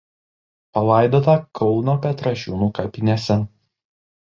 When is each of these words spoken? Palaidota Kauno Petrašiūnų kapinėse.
Palaidota 0.77 1.37
Kauno 1.61 1.95
Petrašiūnų 2.09 2.75
kapinėse. 2.83 3.43